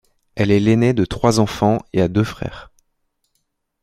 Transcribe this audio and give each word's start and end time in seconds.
Elle 0.33 0.49
est 0.49 0.59
l'aînée 0.59 0.93
de 0.93 1.05
trois 1.05 1.39
enfants 1.39 1.77
et 1.93 2.01
a 2.01 2.07
deux 2.07 2.23
frères. 2.23 2.71